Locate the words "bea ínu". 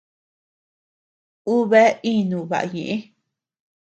1.69-2.39